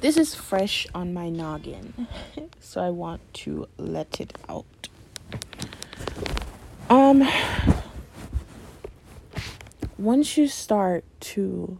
[0.00, 2.06] this is fresh on my noggin,
[2.60, 4.88] so I want to let it out.
[6.88, 7.28] Um,
[9.98, 11.78] once you start to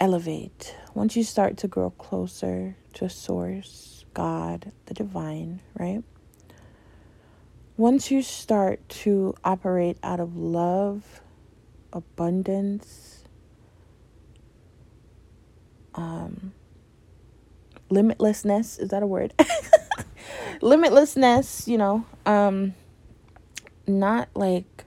[0.00, 6.02] elevate, once you start to grow closer to Source, God, the Divine, right?
[7.76, 11.20] Once you start to operate out of love,
[11.92, 13.17] abundance,
[15.98, 16.52] um,
[17.90, 19.34] limitlessness, is that a word?
[20.60, 22.74] limitlessness, you know, um,
[23.86, 24.84] not like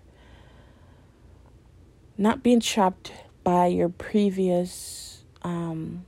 [2.18, 3.12] not being trapped
[3.44, 6.06] by your previous um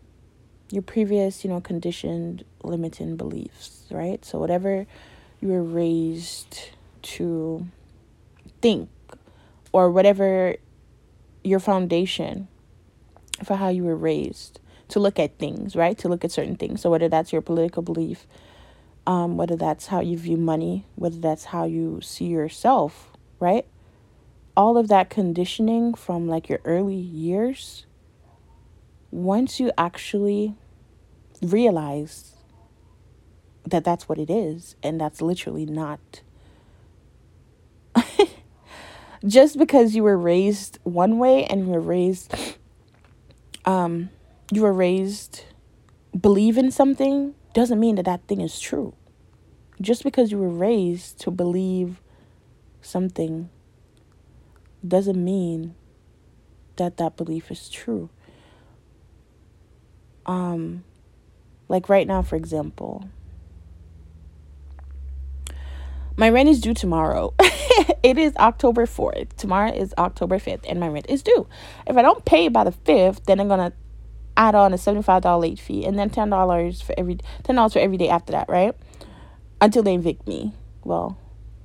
[0.69, 4.85] your previous you know conditioned limiting beliefs right so whatever
[5.41, 6.69] you were raised
[7.01, 7.65] to
[8.61, 8.89] think
[9.71, 10.55] or whatever
[11.43, 12.47] your foundation
[13.43, 14.59] for how you were raised
[14.93, 15.97] to look at things right?
[15.99, 16.81] To look at certain things.
[16.81, 18.25] So whether that's your political belief
[19.05, 23.65] um, whether that's how you view money whether that's how you see yourself right?
[24.55, 27.85] All of that conditioning from like your early years,
[29.11, 30.55] once you actually
[31.41, 32.35] realize
[33.65, 36.21] that that's what it is, and that's literally not
[39.25, 42.33] just because you were raised one way and you were raised,
[43.65, 44.09] um,
[44.55, 45.43] you were raised
[46.19, 48.93] believe in something doesn't mean that that thing is true.
[49.81, 52.01] Just because you were raised to believe
[52.81, 53.49] something
[54.87, 55.75] doesn't mean
[56.75, 58.09] that that belief is true.
[60.25, 60.83] Um,
[61.67, 63.09] like right now, for example,
[66.15, 67.33] my rent is due tomorrow.
[68.03, 69.35] it is October 4th.
[69.35, 71.47] Tomorrow is October 5th, and my rent is due.
[71.87, 73.75] If I don't pay by the 5th, then I'm going to
[74.35, 78.09] add on a $75 late fee and then $10 for every $10 for every day
[78.09, 78.75] after that, right?
[79.61, 80.53] Until they evict me.
[80.83, 81.17] Well,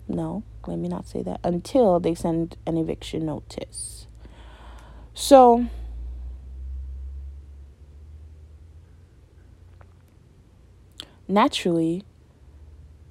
[0.07, 4.07] no let me not say that until they send an eviction notice.
[5.15, 5.67] So,
[11.27, 12.05] naturally,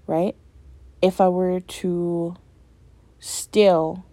[0.06, 0.36] right?
[1.02, 2.36] If I were to
[3.20, 4.06] still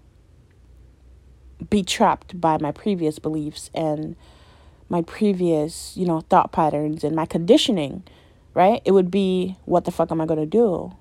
[1.71, 4.17] be trapped by my previous beliefs and
[4.95, 8.05] my previous, you know, thought patterns and my conditioning,
[8.55, 8.81] right?
[8.85, 10.93] It would be what the fuck am I going to do?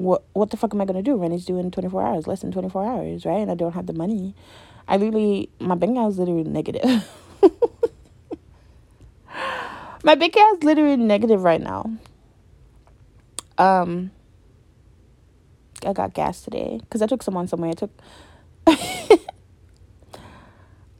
[0.00, 1.16] what what the fuck am I gonna do?
[1.16, 3.38] Rent is due in twenty four hours, less than twenty four hours, right?
[3.38, 4.34] And I don't have the money.
[4.88, 7.08] I literally my bank account is literally negative.
[10.02, 11.90] my bank account is literally negative right now.
[13.58, 14.10] Um,
[15.84, 17.70] I got gas today because I took someone somewhere.
[17.70, 17.90] I took.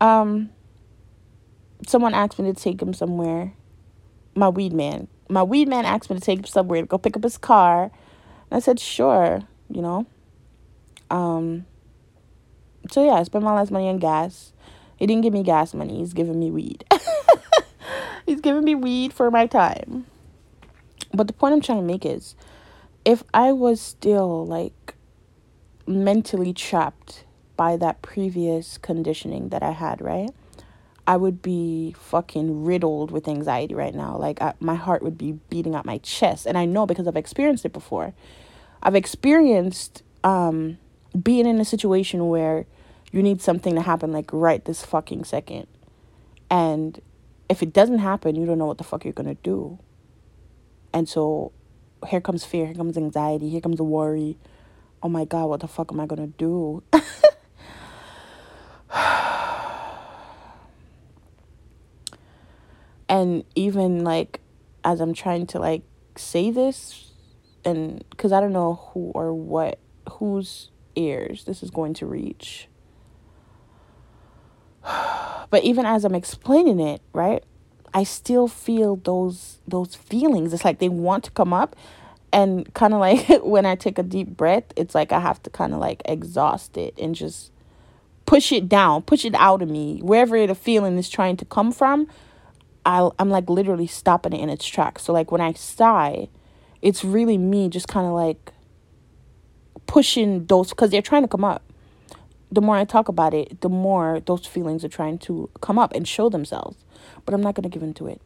[0.01, 0.51] um,
[1.91, 3.53] someone asked me to take him somewhere.
[4.35, 7.17] My weed man, my weed man asked me to take him somewhere to go pick
[7.17, 7.93] up his car And
[8.51, 10.07] I said, sure, you know.
[11.11, 11.67] Um,
[12.91, 14.53] so yeah, I spent my last money on gas.
[14.97, 16.85] He didn't give me gas money, he's giving me weed.
[18.27, 20.07] he's giving me weed for my time.
[21.13, 22.37] But the point I'm trying to make is
[23.05, 24.95] if I was still like
[25.87, 27.25] mentally trapped
[27.57, 30.31] by that previous conditioning that I had, right?
[31.07, 34.17] I would be fucking riddled with anxiety right now.
[34.17, 37.17] Like I, my heart would be beating out my chest, and I know because I've
[37.17, 38.15] experienced it before.
[38.83, 40.79] I've experienced um,
[41.21, 42.67] being in a situation where
[43.13, 45.67] you need something to happen like right this fucking second,
[46.51, 47.01] and
[47.49, 49.79] if it doesn't happen, you don't know what the fuck you're gonna do.
[50.93, 51.53] And so,
[52.07, 54.39] here comes fear, here comes anxiety, here comes worry.
[55.03, 56.83] Oh my god, what the fuck am I gonna do?
[63.21, 64.41] and even like
[64.83, 65.83] as i'm trying to like
[66.17, 67.13] say this
[67.65, 69.79] and because i don't know who or what
[70.13, 72.69] whose ears this is going to reach.
[75.51, 77.43] But even as i'm explaining it right
[77.93, 80.55] i still feel those those feelings.
[80.55, 81.75] It's like they want to come up
[82.33, 85.51] and kind of like when i take a deep breath it's like i have to
[85.51, 87.51] kind of like exhaust it and just
[88.27, 91.73] push it down push it out of me wherever the feeling is trying to come
[91.73, 92.07] from
[92.85, 95.05] I I'm like literally stopping it in its tracks.
[95.05, 96.29] So like when I sigh,
[96.83, 98.53] it's really me just kind of like
[99.87, 101.63] pushing those because they're trying to come up.
[102.53, 105.93] The more I talk about it, the more those feelings are trying to come up
[105.95, 106.77] and show themselves.
[107.25, 108.21] But I'm not gonna give into it.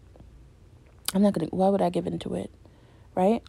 [1.15, 1.49] I'm not gonna.
[1.51, 2.51] Why would I give into it?
[3.15, 3.43] Right?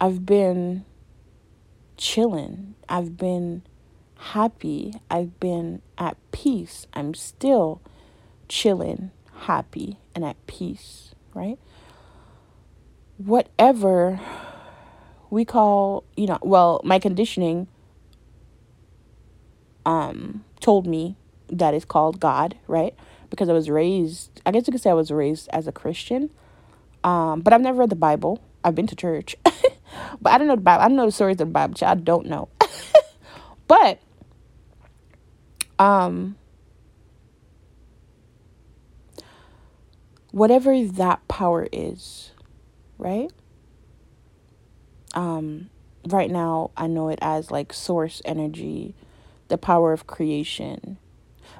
[0.00, 0.84] I've been
[1.96, 2.74] chilling.
[2.88, 3.62] I've been
[4.18, 4.94] happy.
[5.10, 6.86] I've been at peace.
[6.94, 7.80] I'm still
[8.48, 9.10] chilling
[9.44, 11.58] happy and at peace, right?
[13.18, 14.20] Whatever
[15.30, 17.68] we call, you know, well, my conditioning
[19.86, 21.16] um told me
[21.48, 22.94] that is called God, right?
[23.30, 26.30] Because I was raised, I guess you could say I was raised as a Christian.
[27.02, 28.42] Um, but I've never read the Bible.
[28.62, 29.36] I've been to church.
[30.22, 30.82] but I don't know the Bible.
[30.82, 31.74] I don't know the stories of the Bible.
[31.82, 32.48] I don't know.
[33.68, 34.00] but
[35.78, 36.36] um
[40.34, 42.32] whatever that power is,
[42.98, 43.30] right?
[45.14, 45.70] Um
[46.08, 48.96] right now I know it as like source energy,
[49.46, 50.98] the power of creation.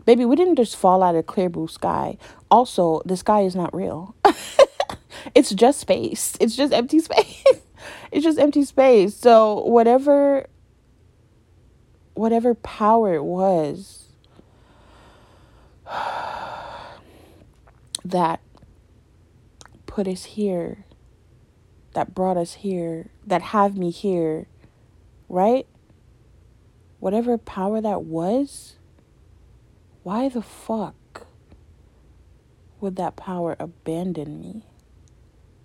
[0.05, 2.19] Baby, we didn't just fall out of clear blue sky.
[2.51, 4.17] Also, the sky is not real.
[5.37, 6.37] it's just space.
[6.41, 7.45] It's just empty space.
[8.11, 9.15] it's just empty space.
[9.15, 10.49] So whatever
[12.15, 14.09] whatever power it was
[18.05, 18.41] that
[19.95, 20.85] put us here,
[21.93, 24.49] that brought us here, that have me here,
[25.29, 25.69] right?
[26.99, 28.75] Whatever power that was,
[30.03, 31.29] why the fuck
[32.81, 34.65] would that power abandon me?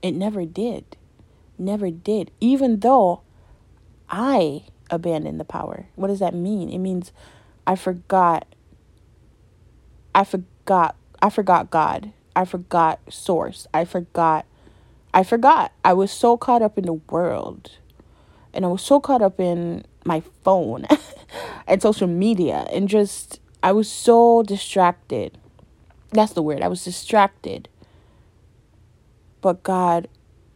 [0.03, 0.95] It never did.
[1.57, 2.29] Never did.
[2.39, 3.21] Even though
[4.11, 5.87] I abandoned the power.
[5.95, 6.69] What does that mean?
[6.69, 7.11] It means
[7.65, 8.45] I forgot.
[10.13, 10.95] I forgot.
[11.19, 12.13] I forgot God.
[12.39, 13.67] I forgot source.
[13.73, 14.45] I forgot.
[15.13, 15.73] I forgot.
[15.83, 17.71] I was so caught up in the world.
[18.53, 20.85] And I was so caught up in my phone
[21.67, 25.37] and social media and just I was so distracted.
[26.11, 26.61] That's the word.
[26.61, 27.67] I was distracted.
[29.41, 30.07] But God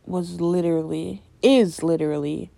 [0.05, 2.49] was literally, is literally,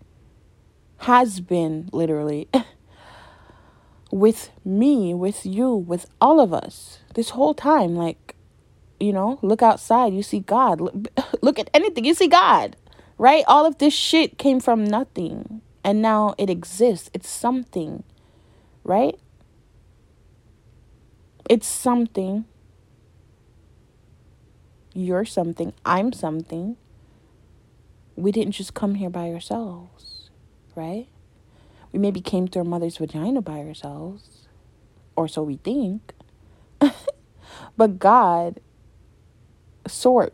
[1.00, 2.48] has been literally
[4.12, 7.96] with me, with you, with all of us this whole time.
[7.96, 8.35] Like,
[9.00, 10.82] you know, look outside, you see God.
[10.82, 10.96] Look,
[11.42, 12.76] look at anything, you see God,
[13.18, 13.44] right?
[13.48, 15.62] All of this shit came from nothing.
[15.84, 17.12] And now it exists.
[17.14, 18.04] It's something,
[18.84, 19.20] right?
[21.48, 22.46] It's something.
[24.96, 25.74] You're something.
[25.86, 26.78] I'm something.
[28.16, 30.32] We didn't just come here by ourselves,
[30.74, 31.08] right?
[31.92, 34.48] We maybe came through our mother's vagina by ourselves,
[35.16, 36.14] or so we think.
[37.78, 38.60] but God,
[39.88, 40.34] sort,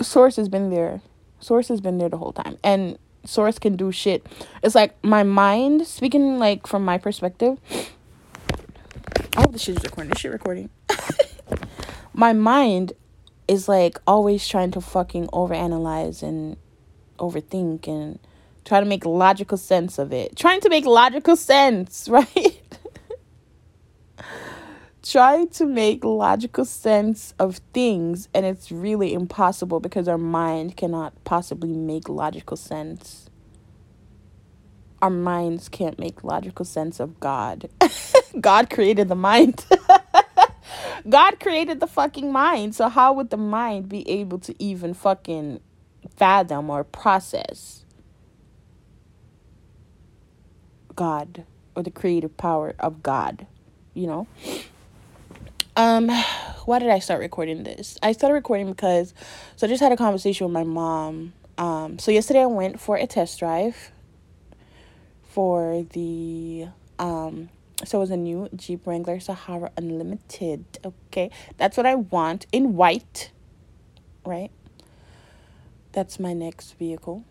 [0.00, 1.00] source has been there.
[1.40, 4.26] Source has been there the whole time, and source can do shit.
[4.62, 7.58] It's like my mind, speaking like from my perspective.
[9.36, 10.10] Hope this shit is recording.
[10.10, 10.70] This shit recording.
[12.12, 12.92] my mind
[13.48, 16.56] is like always trying to fucking overanalyze and
[17.18, 18.18] overthink and
[18.64, 20.36] try to make logical sense of it.
[20.36, 22.60] Trying to make logical sense, right?
[25.10, 31.12] Trying to make logical sense of things and it's really impossible because our mind cannot
[31.24, 33.28] possibly make logical sense.
[35.02, 37.68] Our minds can't make logical sense of god.
[38.40, 39.64] God created the mind.
[41.08, 42.74] God created the fucking mind.
[42.74, 45.60] So how would the mind be able to even fucking
[46.16, 47.84] fathom or process
[50.96, 53.46] god or the creative power of god
[53.94, 54.26] you know
[55.80, 56.08] um,
[56.66, 57.98] why did I start recording this?
[58.02, 59.14] I started recording because
[59.56, 61.32] so I just had a conversation with my mom.
[61.58, 63.92] Um, so yesterday I went for a test drive
[65.22, 66.66] for the
[66.98, 67.48] um
[67.84, 70.64] so it was a new Jeep Wrangler Sahara Unlimited.
[70.84, 71.30] Okay.
[71.56, 73.30] That's what I want in white.
[74.24, 74.50] Right?
[75.92, 77.24] That's my next vehicle.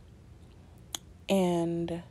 [1.29, 2.01] And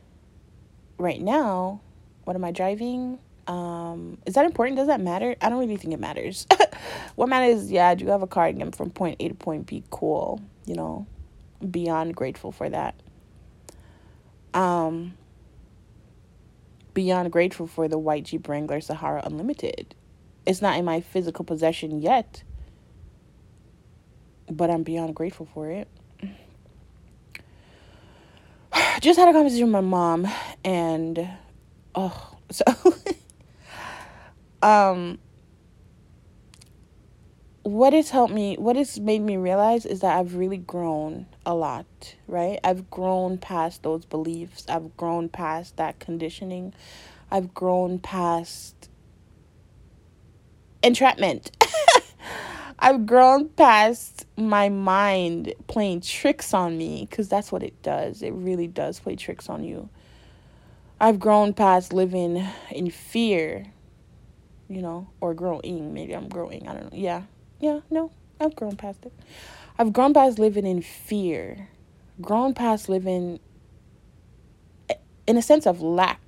[0.97, 1.81] right now,
[2.23, 3.19] what am I driving?
[3.49, 4.77] Um, is that important?
[4.77, 5.35] Does that matter?
[5.41, 6.45] I don't really think it matters.
[7.15, 9.65] what matters is, yeah, do you have a car and from point A to point
[9.65, 9.83] B?
[9.89, 10.39] Cool.
[10.65, 11.07] You know,
[11.69, 12.93] beyond grateful for that.
[14.53, 15.15] Um,
[16.93, 19.95] beyond grateful for the white Jeep Wrangler Sahara Unlimited.
[20.45, 22.43] It's not in my physical possession yet,
[24.47, 25.87] but I'm beyond grateful for it.
[29.01, 30.27] Just had a conversation with my mom,
[30.63, 31.27] and
[31.95, 32.63] oh, so
[34.61, 35.17] um
[37.63, 41.53] what has helped me what has made me realize is that i've really grown a
[41.53, 42.59] lot right?
[42.63, 44.65] I've grown past those beliefs.
[44.69, 46.73] I've grown past that conditioning.
[47.31, 48.89] I've grown past
[50.83, 51.51] entrapment.
[52.79, 58.21] I've grown past my mind playing tricks on me because that's what it does.
[58.21, 59.89] It really does play tricks on you.
[61.01, 63.65] I've grown past living in fear
[64.69, 65.93] you know, or growing.
[65.93, 66.67] Maybe I'm growing.
[66.67, 66.97] I don't know.
[66.97, 67.23] Yeah.
[67.59, 68.11] Yeah, no.
[68.39, 69.13] I've grown past it.
[69.77, 71.69] I've grown past living in fear.
[72.21, 73.39] Grown past living
[75.27, 76.21] in a sense of lack.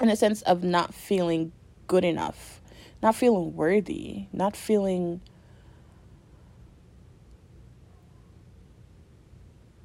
[0.00, 1.52] In a sense of not feeling
[1.86, 2.60] good enough.
[3.02, 4.26] Not feeling worthy.
[4.32, 5.20] Not feeling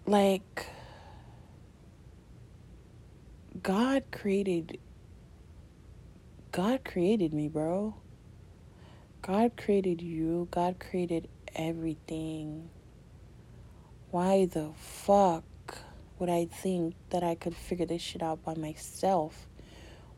[0.05, 0.67] like
[3.61, 4.79] God created
[6.55, 7.95] God created me, bro.
[9.21, 10.47] God created you.
[10.51, 12.69] God created everything.
[14.09, 15.43] Why the fuck
[16.17, 19.47] would I think that I could figure this shit out by myself?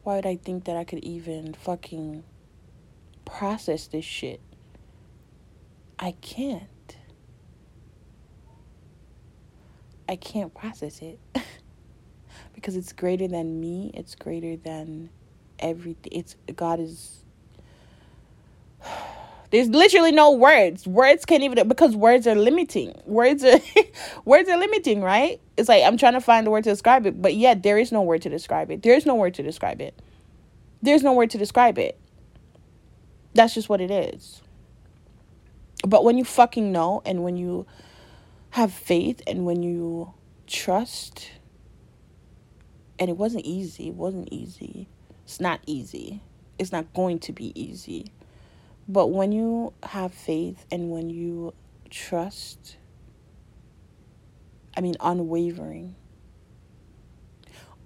[0.03, 2.23] Why would I think that I could even fucking
[3.25, 4.39] process this shit?
[5.97, 6.97] I can't.
[10.07, 11.19] I can't process it
[12.53, 13.89] because it's greater than me.
[13.95, 15.09] It's greater than
[15.59, 16.11] everything.
[16.11, 17.23] It's God is.
[19.49, 20.85] There's literally no words.
[20.85, 22.93] Words can't even because words are limiting.
[23.05, 23.59] Words are
[24.25, 25.39] words are limiting, right?
[25.55, 27.91] It's like I'm trying to find the word to describe it, but yet there is
[27.91, 28.83] no word to describe it.
[28.83, 29.97] There is no word to describe it.
[30.81, 31.97] There's no word to describe it.
[33.33, 34.41] That's just what it is.
[35.87, 37.65] But when you fucking know and when you
[38.51, 40.13] have faith and when you
[40.47, 41.31] trust
[42.97, 44.87] and it wasn't easy it wasn't easy
[45.27, 46.21] it's not easy.
[46.57, 48.13] It's not going to be easy.
[48.87, 51.53] But when you have faith and when you
[51.89, 52.75] trust
[54.75, 55.95] i mean unwavering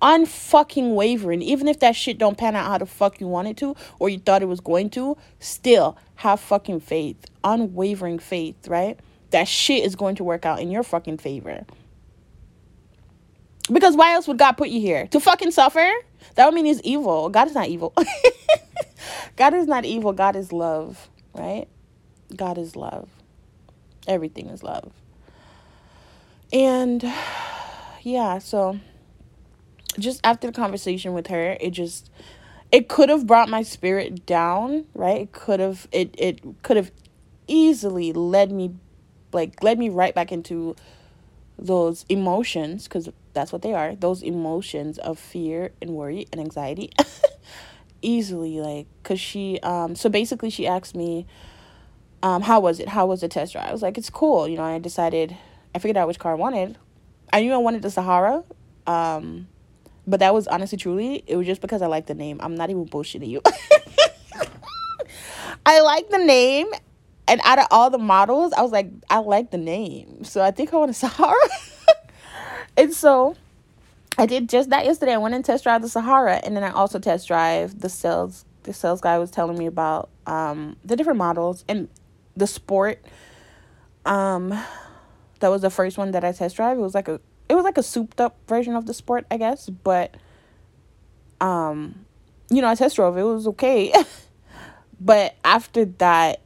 [0.01, 3.75] unfucking wavering even if that shit don't pan out how the fuck you wanted to
[4.00, 9.00] or you thought it was going to still have fucking faith unwavering faith right?
[9.29, 11.63] That shit is going to work out in your fucking favor.
[13.72, 15.08] Because why else would God put you here?
[15.08, 15.88] To fucking suffer?
[16.36, 17.30] That would mean he's evil.
[17.30, 17.94] God is not evil.
[19.36, 20.13] God is not evil.
[20.13, 21.68] God is love, right?
[22.36, 23.10] God is love.
[24.08, 24.91] Everything is love.
[26.51, 27.03] And
[28.01, 28.80] yeah, so
[30.00, 32.10] just after the conversation with her, it just
[32.72, 35.22] it could have brought my spirit down, right?
[35.22, 36.91] It could have it it could have
[37.48, 38.75] easily led me
[39.34, 40.75] like led me right back into
[41.58, 43.96] those emotions because that's what they are.
[43.96, 46.92] Those emotions of fear and worry and anxiety
[48.02, 51.28] easily like because she um so basically she asked me
[52.24, 52.90] um how was it?
[52.90, 53.70] How was the test drive?
[53.70, 54.48] I was like it's cool.
[54.48, 55.38] You know i decided
[55.76, 56.78] i figured out which car i wanted.
[57.34, 58.44] I knew i wanted the sahara
[58.88, 59.48] um
[60.08, 62.40] but that was honestly truly it was just because i like the name.
[62.42, 63.42] I'm not even bullshitting you.
[65.66, 66.68] I like the name
[67.28, 70.26] and out of all the models, I was like, I like the name.
[70.26, 71.34] So I think I want a Sahara.
[72.82, 73.36] and so
[74.18, 75.14] I did just that yesterday.
[75.14, 78.44] I went and test drive the Sahara and then I also test drive the sales
[78.64, 81.90] the sales guy was telling me about um the different models and
[82.36, 83.06] the sport.
[84.04, 84.50] Um
[85.42, 86.80] that was the first one that I test drive.
[86.80, 89.38] It was like a it was like a souped up version of the sport, I
[89.38, 90.16] guess, but
[91.40, 92.06] um
[92.50, 93.94] you know, I test drove it, it was okay.
[95.00, 96.42] but after that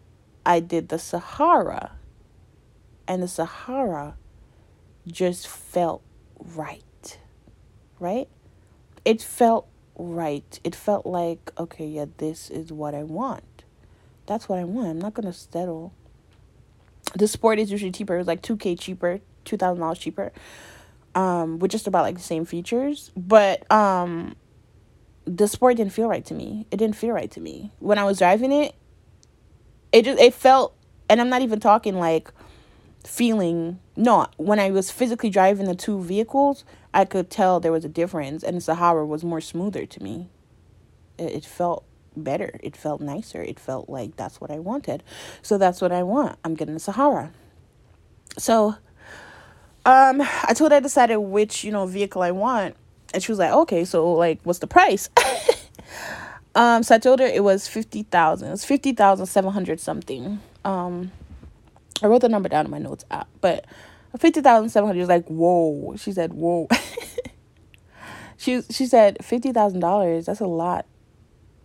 [0.46, 1.94] I did the Sahara.
[3.08, 4.15] And the Sahara
[5.08, 6.01] just felt
[6.39, 7.20] right.
[8.00, 8.27] Right?
[9.04, 10.60] It felt right.
[10.63, 13.63] It felt like, okay, yeah, this is what I want.
[14.25, 14.88] That's what I want.
[14.88, 15.94] I'm not going to settle.
[17.15, 18.15] The sport is usually cheaper.
[18.15, 20.32] It was like 2K cheaper, $2,000 cheaper.
[21.13, 23.12] Um, with just about like the same features.
[23.15, 24.36] But um,
[25.25, 26.68] the sport didn't feel right to me.
[26.72, 27.72] It didn't feel right to me.
[27.80, 28.75] When I was driving it,
[29.96, 30.75] it just it felt
[31.10, 32.30] and i'm not even talking like
[33.05, 37.85] feeling no when i was physically driving the two vehicles i could tell there was
[37.85, 40.29] a difference and sahara was more smoother to me.
[41.17, 41.85] It, it felt
[42.17, 42.59] better.
[42.63, 43.41] It felt nicer.
[43.41, 45.03] It felt like that's what i wanted.
[45.41, 46.38] So that's what i want.
[46.43, 47.31] I'm getting the sahara.
[48.38, 48.75] So
[49.85, 52.75] um i told her i decided which you know vehicle i want
[53.13, 55.09] and she was like okay so like what's the price?
[56.55, 58.47] Um, so I told her it was fifty thousand.
[58.47, 60.39] It was fifty thousand seven hundred something.
[60.63, 61.12] Um,
[62.01, 63.65] I wrote the number down in my notes app, but
[64.17, 65.95] fifty thousand seven hundred is like whoa.
[65.97, 66.67] She said whoa.
[68.37, 70.25] she she said fifty thousand dollars.
[70.25, 70.85] That's a lot.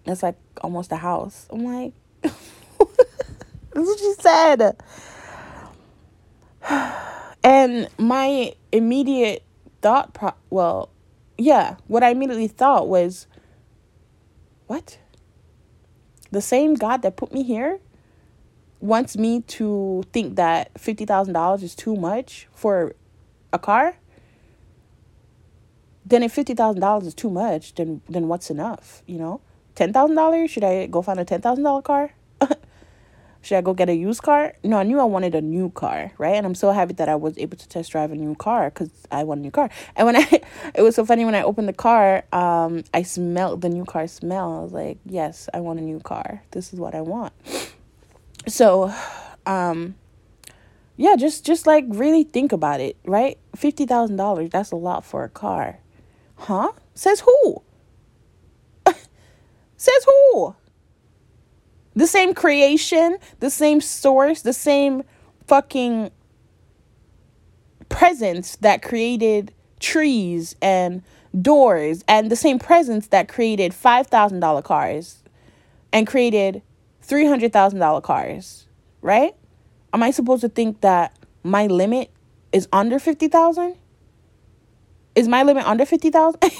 [0.04, 1.46] That's like almost a house.
[1.50, 2.34] I'm like, that's
[3.74, 4.76] what she said.
[7.42, 9.42] And my immediate
[9.80, 10.90] thought, pro- well,
[11.38, 13.26] yeah, what I immediately thought was
[14.66, 14.98] what?
[16.30, 17.80] The same God that put me here
[18.80, 22.94] wants me to think that $50,000 is too much for
[23.52, 23.96] a car?
[26.04, 29.40] Then if $50,000 is too much, then then what's enough, you know?
[29.76, 30.48] $10,000?
[30.48, 32.12] Should I go find a $10,000 car?
[33.42, 34.54] should I go get a used car?
[34.64, 36.34] No, I knew I wanted a new car, right?
[36.34, 38.90] And I'm so happy that I was able to test drive a new car because
[39.10, 39.70] I want a new car.
[39.96, 40.40] And when I,
[40.74, 44.06] it was so funny when I opened the car, um, I smelled the new car
[44.06, 44.58] smell.
[44.58, 46.42] I was like, yes, I want a new car.
[46.50, 47.32] This is what I want.
[48.46, 48.92] So,
[49.46, 49.94] um,
[50.96, 53.38] yeah, just just like really think about it, right?
[53.56, 55.78] Fifty thousand dollars, that's a lot for a car.
[56.36, 56.72] Huh?
[56.94, 57.62] Says who?
[59.76, 60.54] Says who?
[61.94, 65.02] The same creation, the same source, the same
[65.46, 66.10] fucking
[67.88, 71.02] presence that created trees and
[71.40, 75.22] doors, and the same presence that created $5,000 cars
[75.92, 76.62] and created
[77.10, 78.66] $300,000 cars,
[79.02, 79.34] right?
[79.92, 82.10] Am I supposed to think that my limit
[82.52, 83.76] is under 50,000?
[85.16, 86.40] Is my limit under 50,000?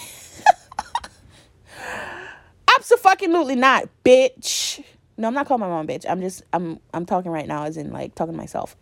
[2.77, 4.83] Absolutely not, bitch.
[5.17, 6.07] No, I'm not calling my mom bitch.
[6.09, 8.75] I'm just I'm I'm talking right now as in like talking to myself.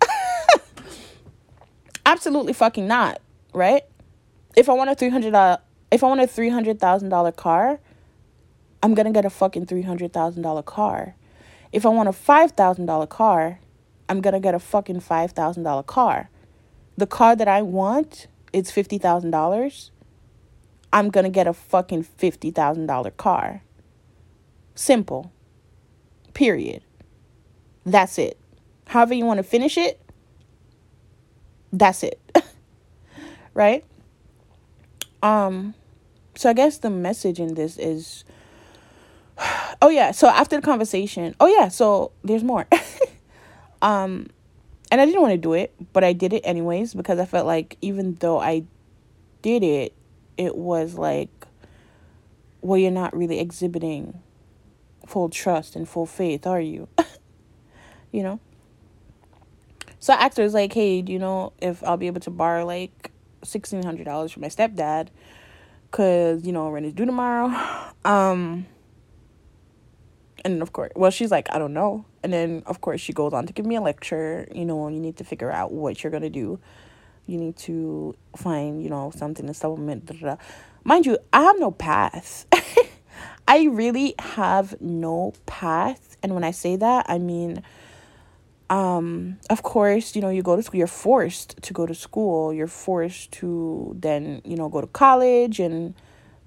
[2.06, 3.20] Absolutely fucking not,
[3.52, 3.82] right?
[4.56, 5.58] If I want a three hundred uh
[5.90, 7.80] if I want a three hundred thousand dollar car,
[8.82, 11.16] I'm gonna get a fucking three hundred thousand dollar car.
[11.72, 13.60] If I want a five thousand dollar car,
[14.08, 16.30] I'm gonna get a fucking five thousand dollar car.
[16.96, 18.26] The car that I want
[18.98, 19.90] thousand dollars.
[20.92, 23.62] I'm gonna get a fucking fifty thousand dollar car.
[24.74, 25.32] Simple.
[26.32, 26.82] Period.
[27.84, 28.38] That's it.
[28.86, 30.00] However you want to finish it,
[31.72, 32.20] that's it.
[33.54, 33.84] right?
[35.22, 35.74] Um
[36.34, 38.24] so I guess the message in this is
[39.80, 42.66] Oh yeah, so after the conversation, oh yeah, so there's more.
[43.82, 44.26] um
[44.90, 47.46] and I didn't want to do it, but I did it anyways because I felt
[47.46, 48.64] like even though I
[49.40, 49.94] did it,
[50.36, 51.30] it was like
[52.60, 54.20] well you're not really exhibiting
[55.06, 56.88] full trust and full faith, are you?
[58.12, 58.40] you know?
[60.00, 62.64] So I asked her, like, hey, do you know if I'll be able to borrow
[62.64, 63.10] like
[63.42, 65.08] $1,600 from my stepdad?
[65.90, 67.84] Because, you know, rent is due tomorrow.
[68.04, 68.64] Um,
[70.48, 72.06] and of course, well, she's like, I don't know.
[72.22, 74.48] And then, of course, she goes on to give me a lecture.
[74.50, 76.58] You know, you need to figure out what you're going to do.
[77.26, 80.06] You need to find, you know, something to supplement.
[80.06, 80.36] Blah, blah.
[80.84, 82.46] Mind you, I have no path.
[83.48, 86.16] I really have no path.
[86.22, 87.62] And when I say that, I mean,
[88.70, 92.54] um, of course, you know, you go to school, you're forced to go to school.
[92.54, 95.94] You're forced to then, you know, go to college and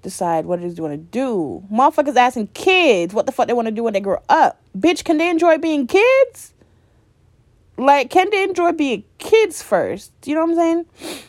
[0.02, 1.64] decide what it is you want to do.
[1.72, 4.60] Motherfuckers asking kids what the fuck they want to do when they grow up.
[4.76, 6.54] Bitch, can they enjoy being kids?
[7.76, 10.12] Like, can they enjoy being kids first?
[10.24, 11.22] You know what I'm saying?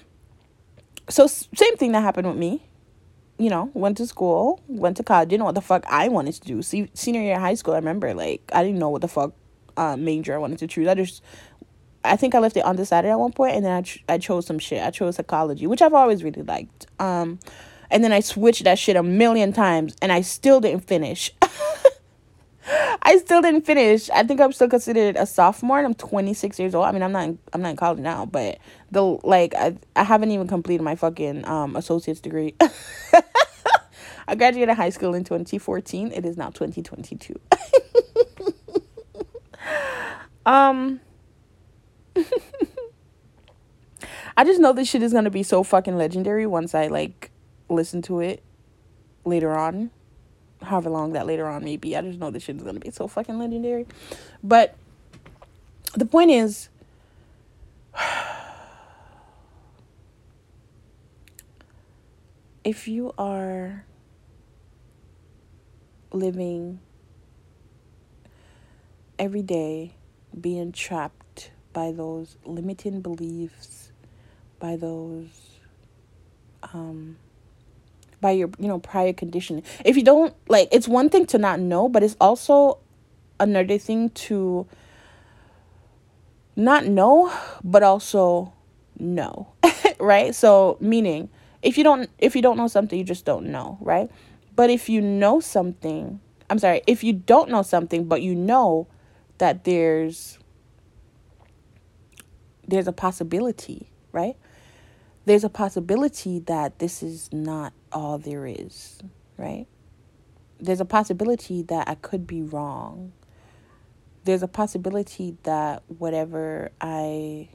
[1.10, 2.64] So, same thing that happened with me
[3.38, 6.36] you know, went to school, went to college, didn't know what the fuck I wanted
[6.36, 6.62] to do.
[6.62, 9.34] See, senior year of high school, I remember, like, I didn't know what the fuck
[9.76, 10.88] uh, major I wanted to choose.
[10.88, 11.24] I just,
[12.04, 14.46] I think I left it undecided at one point, and then I, ch- I chose
[14.46, 14.84] some shit.
[14.84, 16.86] I chose psychology, which I've always really liked.
[17.00, 17.40] Um,
[17.94, 21.32] and then I switched that shit a million times, and I still didn't finish.
[23.04, 24.10] I still didn't finish.
[24.10, 26.86] I think I'm still considered a sophomore and I'm 26 years old.
[26.86, 28.58] I mean, I'm not in, I'm not in college now, but
[28.90, 32.56] the like I I haven't even completed my fucking um associate's degree.
[34.28, 36.14] I graduated high school in 2014.
[36.14, 37.38] It is now 2022.
[40.46, 41.02] um
[44.36, 47.30] I just know this shit is going to be so fucking legendary once I like
[47.70, 48.44] listen to it
[49.26, 49.90] later on
[50.64, 51.96] however long that later on may be.
[51.96, 53.88] I just know this shit is gonna be so fucking legendary.
[54.44, 54.76] But
[55.94, 56.70] the point is,
[62.64, 63.86] if you are
[66.12, 66.80] living
[69.20, 69.96] every day
[70.40, 73.92] being trapped by those limiting beliefs,
[74.60, 75.58] by those
[76.74, 77.18] um,
[78.24, 81.60] by your you know prior conditioning if you don't like it's one thing to not
[81.60, 82.80] know but it's also
[83.40, 84.66] another thing to
[86.56, 87.32] not know
[87.64, 88.54] but also
[88.98, 89.48] know
[90.00, 90.34] right?
[90.34, 91.30] So meaning
[91.62, 94.10] if you don't if you don't know something you just don't know right?
[94.56, 98.88] But if you know something i'm sorry if you don't know something but you know
[99.40, 100.38] that there's
[102.68, 104.36] there's a possibility right
[105.26, 109.00] there's a possibility that this is not all there is,
[109.38, 109.68] right?
[110.60, 113.14] There's a possibility that I could be wrong.
[114.26, 117.50] There's a possibility that whatever I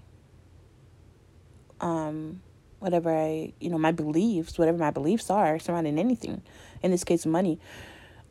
[1.80, 2.42] um
[2.80, 6.42] whatever I, you know, my beliefs, whatever my beliefs are surrounding anything,
[6.82, 7.58] in this case money.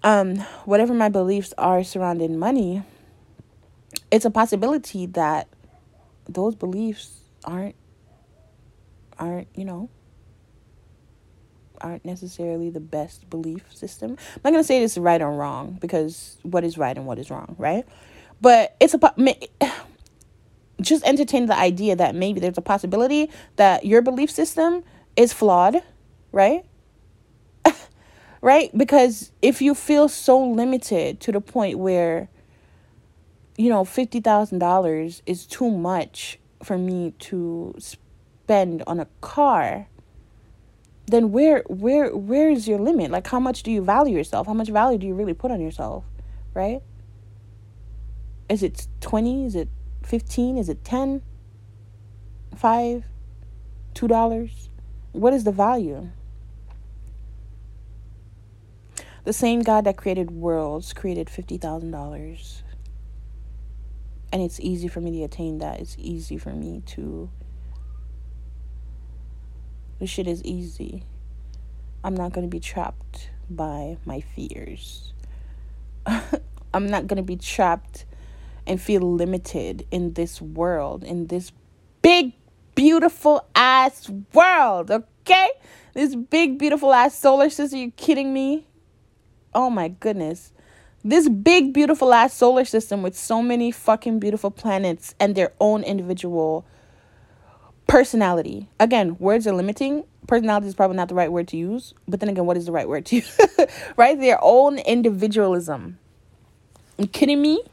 [0.04, 2.84] Um whatever my beliefs are surrounding money,
[4.12, 5.48] it's a possibility that
[6.28, 7.76] those beliefs aren't
[9.20, 9.90] aren't you know
[11.80, 14.12] aren't necessarily the best belief system.
[14.12, 17.20] I'm not gonna say this is right or wrong because what is right and what
[17.20, 17.86] is wrong, right?
[18.42, 19.14] But it's a
[20.82, 24.84] just entertain the idea that maybe there's a possibility that your belief system
[25.16, 25.82] is flawed,
[26.32, 26.66] right?
[28.42, 28.76] right?
[28.76, 32.30] Because if you feel so limited to the point where
[33.58, 38.07] you know, $50,000 is too much for me to spend
[38.50, 39.88] on a car,
[41.06, 43.12] then where where where is your limit?
[43.12, 44.48] Like how much do you value yourself?
[44.48, 46.06] How much value do you really put on yourself?
[46.54, 46.82] Right?
[48.50, 49.46] Is it 20?
[49.46, 49.70] Is it
[50.04, 50.58] 15?
[50.58, 51.22] Is it 10?
[52.56, 53.04] 5?
[53.94, 54.70] $2?
[55.12, 56.10] What is the value?
[59.26, 62.62] The same God that created worlds created $50,000
[64.32, 65.80] and it's easy for me to attain that.
[65.80, 67.30] It's easy for me to.
[70.00, 71.04] This shit is easy.
[72.04, 75.14] I'm not gonna be trapped by my fears.
[76.74, 78.06] I'm not gonna be trapped
[78.68, 81.52] and feel limited in this world, in this
[82.02, 82.34] big,
[82.76, 85.50] beautiful ass world, okay?
[85.94, 87.80] This big, beautiful ass solar system.
[87.80, 88.68] You kidding me?
[89.54, 90.52] Oh my goodness.
[91.04, 95.84] This big, beautiful ass solar system with so many fucking beautiful planets and their own
[95.84, 96.66] individual
[97.88, 98.70] personality.
[98.80, 100.04] Again, words are limiting.
[100.28, 102.72] Personality is probably not the right word to use, but then again, what is the
[102.72, 103.40] right word to use?
[103.98, 104.20] right?
[104.20, 105.98] Their own individualism.
[106.98, 107.64] You kidding me?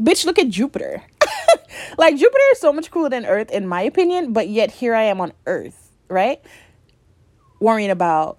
[0.00, 1.02] Bitch, look at Jupiter.
[1.98, 5.04] like Jupiter is so much cooler than Earth in my opinion, but yet here I
[5.04, 6.40] am on Earth, right?
[7.60, 8.38] Worrying about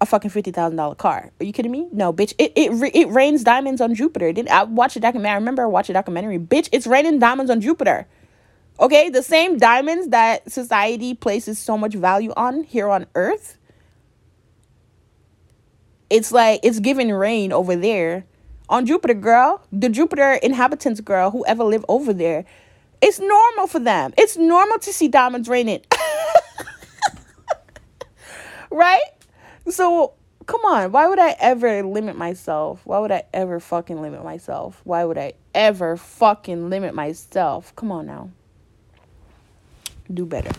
[0.00, 1.30] a fucking fifty thousand dollar car.
[1.40, 1.86] Are you kidding me?
[1.92, 2.34] No, bitch.
[2.38, 4.32] It it it rains diamonds on Jupiter.
[4.32, 5.34] Did I watch a documentary?
[5.34, 6.38] I remember I watched a documentary.
[6.38, 8.08] Bitch, it's raining diamonds on Jupiter.
[8.80, 13.58] Okay, the same diamonds that society places so much value on here on Earth.
[16.10, 18.24] It's like it's giving rain over there
[18.68, 19.62] on Jupiter, girl.
[19.72, 22.44] The Jupiter inhabitants, girl, whoever live over there,
[23.00, 24.12] it's normal for them.
[24.16, 25.82] It's normal to see diamonds raining.
[28.70, 29.00] right?
[29.68, 30.14] So
[30.46, 32.80] come on, why would I ever limit myself?
[32.84, 34.80] Why would I ever fucking limit myself?
[34.84, 37.74] Why would I ever fucking limit myself?
[37.76, 38.30] Come on now.
[40.12, 40.50] Do better.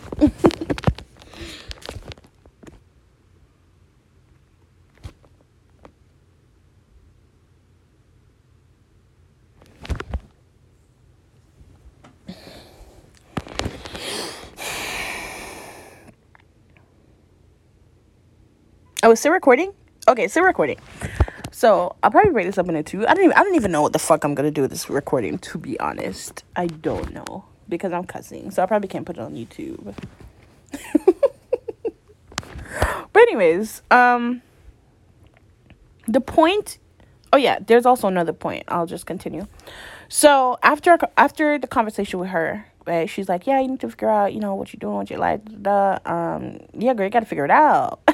[19.04, 19.72] Oh, is still recording?
[20.08, 20.78] Okay, still recording.
[21.50, 23.06] So I'll probably break this up into two.
[23.06, 24.88] I don't even I don't even know what the fuck I'm gonna do with this
[24.90, 26.42] recording, to be honest.
[26.56, 27.44] I don't know.
[27.74, 28.50] Because I'm cussing.
[28.50, 29.94] So I probably can't put it on YouTube.
[33.12, 34.42] but anyways, um
[36.06, 36.78] the point
[37.32, 38.64] oh yeah, there's also another point.
[38.68, 39.46] I'll just continue.
[40.08, 44.08] So after after the conversation with her, right, she's like, Yeah, you need to figure
[44.08, 47.26] out, you know, what you're doing, what you like, da, um, yeah, girl, you gotta
[47.26, 48.00] figure it out.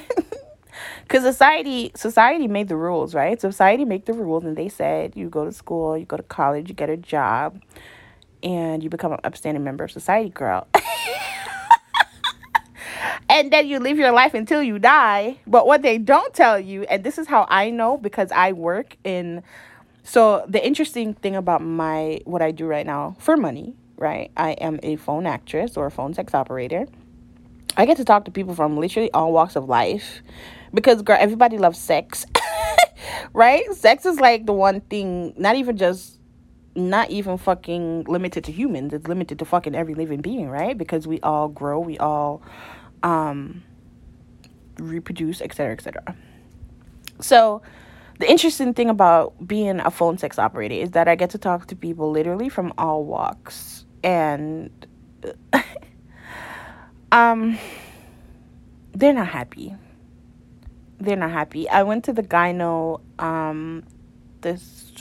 [1.02, 5.28] because society society made the rules right society made the rules and they said you
[5.28, 7.60] go to school you go to college you get a job
[8.42, 10.66] and you become an upstanding member of society girl.
[13.28, 15.38] And then you live your life until you die.
[15.46, 18.96] But what they don't tell you and this is how i know because i work
[19.04, 19.44] in
[20.02, 24.32] so the interesting thing about my what i do right now for money right?
[24.36, 26.86] I am a phone actress or a phone sex operator.
[27.76, 30.22] I get to talk to people from literally all walks of life
[30.74, 32.26] because girl everybody loves sex
[33.32, 33.62] right?
[33.74, 36.18] Sex is like the one thing not even just
[36.74, 38.92] not even fucking limited to humans.
[38.92, 40.76] It's limited to fucking every living being right?
[40.76, 42.42] Because we all grow we all
[43.02, 43.62] um
[44.78, 46.16] reproduce etc etc
[47.20, 47.62] so
[48.18, 51.66] the interesting thing about being a phone sex operator is that i get to talk
[51.66, 53.84] to people literally from all walks.
[54.02, 54.70] And
[57.12, 57.58] um
[58.92, 59.74] they're not happy.
[60.98, 61.68] They're not happy.
[61.68, 63.84] I went to the gyno um
[64.40, 64.92] this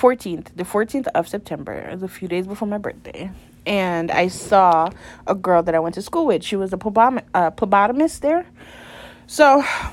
[0.00, 3.30] 14th, the 14th of September, a few days before my birthday.
[3.66, 4.90] And I saw
[5.26, 6.42] a girl that I went to school with.
[6.42, 7.50] She was a plebom- uh,
[8.20, 8.46] there.
[9.26, 9.92] So I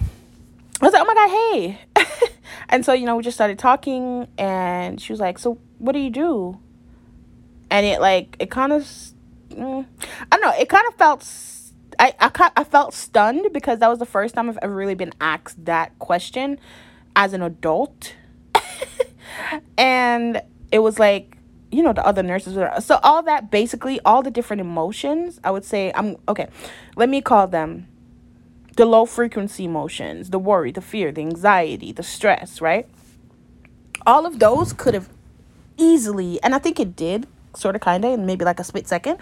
[0.82, 1.82] was like, oh my God, hey.
[2.70, 6.00] and so, you know, we just started talking and she was like, so what do
[6.00, 6.58] you do?
[7.70, 8.84] And it like, it kind of,
[9.50, 9.86] mm,
[10.32, 11.24] I don't know, it kind of felt
[12.00, 15.14] I, I, I felt stunned because that was the first time I've ever really been
[15.20, 16.60] asked that question
[17.16, 18.14] as an adult.
[19.78, 21.38] And it was like,
[21.72, 25.52] you know the other nurses were so all that basically all the different emotions i
[25.52, 26.48] would say i'm okay
[26.96, 27.88] let me call them
[28.78, 32.88] the low frequency emotions the worry the fear the anxiety the stress right?
[34.06, 35.10] All of those could have
[35.78, 38.88] easily and i think it did sort of kind of in maybe like a split
[38.88, 39.18] second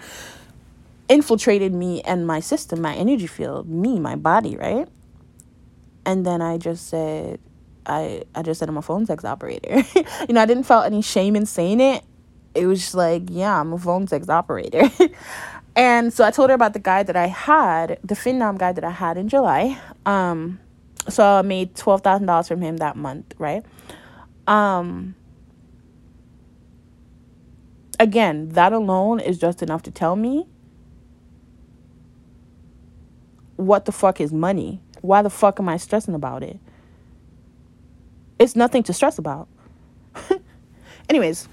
[1.08, 4.88] infiltrated me and my system my energy field me my body right?
[6.04, 7.40] And then i just said
[7.86, 9.82] I, I just said I'm a phone sex operator.
[10.28, 12.04] you know, I didn't feel any shame in saying it
[12.56, 14.90] it was just like, yeah, I'm a phone sex operator.
[15.76, 18.82] and so I told her about the guy that I had, the Phenom guy that
[18.82, 19.78] I had in July.
[20.06, 20.58] Um,
[21.08, 23.64] so I made twelve thousand dollars from him that month, right?
[24.46, 25.14] Um,
[28.00, 30.46] again, that alone is just enough to tell me
[33.56, 34.80] what the fuck is money.
[35.02, 36.58] Why the fuck am I stressing about it?
[38.38, 39.48] It's nothing to stress about.
[41.08, 41.48] Anyways,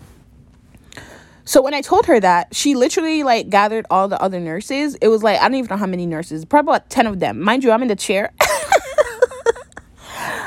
[1.46, 4.96] so when I told her that, she literally like gathered all the other nurses.
[4.96, 7.39] It was like I don't even know how many nurses, probably about 10 of them.
[7.41, 8.32] Mind you, I'm in the chair.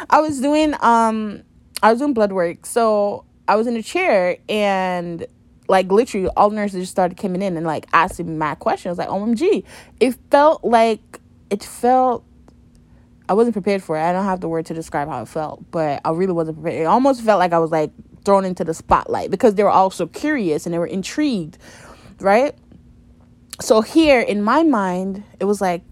[0.08, 1.42] I was doing um
[1.82, 2.64] I was doing blood work.
[2.66, 5.26] So I was in a chair and
[5.68, 8.98] like literally all the nurses just started coming in and like asking me my questions
[8.98, 9.64] like OMG.
[10.00, 11.20] It felt like
[11.50, 12.24] it felt
[13.28, 14.02] I wasn't prepared for it.
[14.02, 16.82] I don't have the word to describe how it felt, but I really wasn't prepared.
[16.82, 17.90] It almost felt like I was like
[18.24, 21.58] thrown into the spotlight because they were all so curious and they were intrigued,
[22.20, 22.54] right?
[23.60, 25.82] So here in my mind, it was like,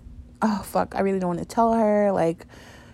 [0.43, 2.13] oh fuck, I really don't want to tell her.
[2.13, 2.47] Like,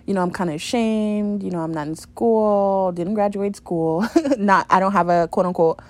[0.06, 1.42] you know, I'm kind of ashamed.
[1.42, 4.06] You know, I'm not in school, didn't graduate school.
[4.38, 5.80] not, I don't have a quote unquote,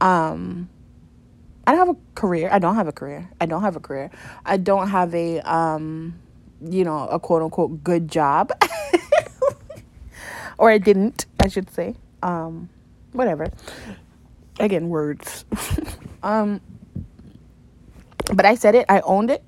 [0.00, 0.68] um,
[1.66, 2.48] I don't have a career.
[2.50, 3.30] I don't have a career.
[3.40, 4.10] I don't have a career.
[4.44, 6.20] I don't have a, um,
[6.60, 8.52] you know, a quote unquote good job.
[10.58, 11.94] or I didn't, I should say.
[12.22, 12.68] Um,
[13.12, 13.50] whatever.
[14.58, 15.44] Again, words.
[16.22, 16.60] um,
[18.32, 18.86] but I said it.
[18.88, 19.42] I owned it.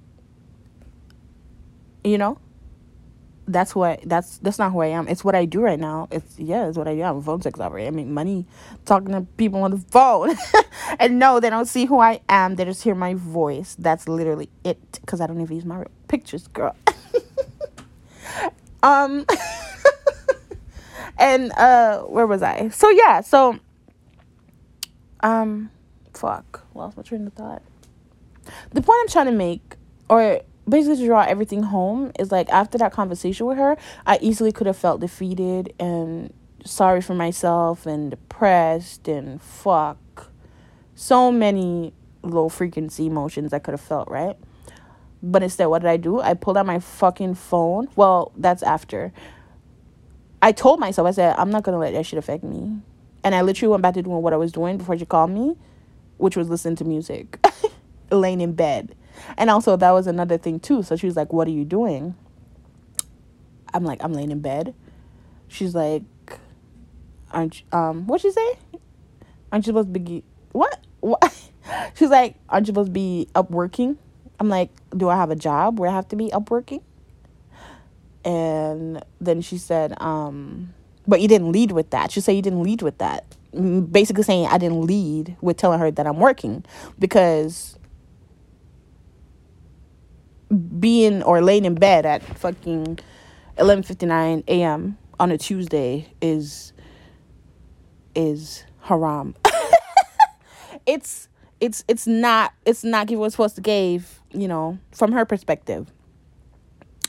[2.04, 2.38] You know,
[3.48, 5.08] that's what that's that's not who I am.
[5.08, 6.08] It's what I do right now.
[6.10, 7.02] It's yeah, it's what I do.
[7.02, 7.88] I'm a phone sex operator.
[7.88, 8.46] I make money
[8.84, 10.36] talking to people on the phone.
[10.98, 12.56] and no, they don't see who I am.
[12.56, 13.76] They just hear my voice.
[13.78, 14.80] That's literally it.
[15.00, 16.76] Because I don't even use my pictures, girl.
[18.86, 19.26] Um
[21.18, 22.68] and uh where was I?
[22.68, 23.58] So yeah, so
[25.20, 25.70] um
[26.14, 27.62] fuck, lost my train of thought.
[28.72, 29.74] The point I'm trying to make,
[30.08, 34.52] or basically to draw everything home, is like after that conversation with her, I easily
[34.52, 36.32] could have felt defeated and
[36.64, 40.30] sorry for myself and depressed and fuck.
[40.94, 44.36] So many low frequency emotions I could have felt, right?
[45.28, 46.20] But instead, what did I do?
[46.20, 47.88] I pulled out my fucking phone.
[47.96, 49.12] Well, that's after.
[50.40, 52.78] I told myself, I said, I'm not gonna let that shit affect me.
[53.24, 55.56] And I literally went back to doing what I was doing before she called me,
[56.18, 57.44] which was listening to music,
[58.12, 58.94] laying in bed.
[59.36, 60.84] And also, that was another thing too.
[60.84, 62.14] So she was like, What are you doing?
[63.74, 64.76] I'm like, I'm laying in bed.
[65.48, 66.04] She's like,
[67.32, 68.58] Aren't you, um, what'd she say?
[69.50, 70.78] Aren't you supposed to be, what?
[71.00, 71.50] What?
[71.96, 73.98] She's like, Aren't you supposed to be up working?
[74.38, 76.82] I'm like, Do I have a job where I have to be up working?
[78.24, 80.74] and then she said um
[81.06, 83.24] but you didn't lead with that she said you didn't lead with that
[83.92, 86.64] basically saying i didn't lead with telling her that i'm working
[86.98, 87.78] because
[90.78, 92.98] being or laying in bed at fucking
[93.58, 94.98] 11:59 a.m.
[95.18, 96.72] on a Tuesday is
[98.14, 99.34] is haram.
[100.86, 101.28] it's
[101.60, 105.92] it's it's not it's not giving what's supposed to give, you know, from her perspective.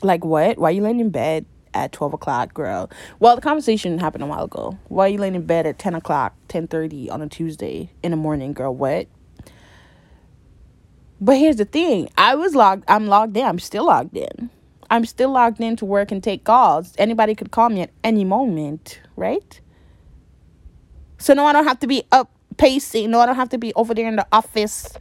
[0.02, 0.58] Like what?
[0.58, 2.90] Why are you laying in bed at twelve o'clock, girl?
[3.20, 4.78] Well, the conversation happened a while ago.
[4.88, 8.12] Why are you laying in bed at ten o'clock, ten thirty on a Tuesday in
[8.12, 8.74] the morning, girl?
[8.74, 9.08] What?
[11.20, 12.10] But here's the thing.
[12.18, 13.46] I was logged I'm logged in.
[13.46, 14.50] I'm still logged in.
[14.90, 16.94] I'm still logged in to work and take calls.
[16.98, 19.60] Anybody could call me at any moment, right?
[21.18, 23.12] So no, I don't have to be up pacing.
[23.12, 24.94] No, I don't have to be over there in the office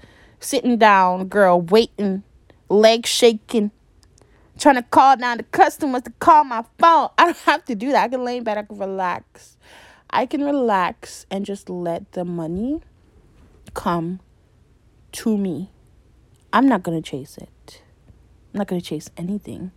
[0.46, 2.22] sitting down, girl, waiting,
[2.68, 3.72] legs shaking,
[4.58, 7.08] trying to call down the customers to call my phone.
[7.18, 8.04] I don't have to do that.
[8.04, 9.56] I can lay in bed, I can relax.
[10.08, 12.80] I can relax and just let the money
[13.74, 14.20] come
[15.12, 15.70] to me.
[16.52, 17.82] I'm not going to chase it.
[18.54, 19.72] I'm not going to chase anything.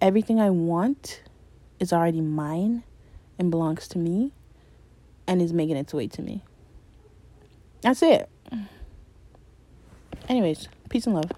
[0.00, 1.22] Everything I want
[1.78, 2.82] is already mine
[3.38, 4.32] and belongs to me
[5.26, 6.42] and is making its way to me.
[7.82, 8.30] That's it.
[10.28, 11.30] Anyways, peace and love.